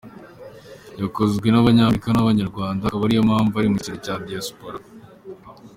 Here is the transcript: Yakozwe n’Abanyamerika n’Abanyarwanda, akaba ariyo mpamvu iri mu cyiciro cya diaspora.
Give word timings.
Yakozwe 1.01 1.47
n’Abanyamerika 1.49 2.07
n’Abanyarwanda, 2.11 2.81
akaba 2.85 3.03
ariyo 3.05 3.21
mpamvu 3.29 3.55
iri 3.57 3.69
mu 3.73 3.77
cyiciro 3.83 3.97
cya 4.05 4.15
diaspora. 4.27 4.77